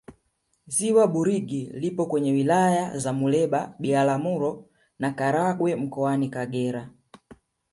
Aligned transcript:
ziwa 0.67 1.07
burigi 1.07 1.69
lipo 1.73 2.05
kwenye 2.05 2.31
wilaya 2.31 2.97
za 2.97 3.13
muleba 3.13 3.75
biharamulo 3.79 4.65
na 4.99 5.11
karagwe 5.13 5.75
mkoani 5.75 6.29
kagera 6.29 6.89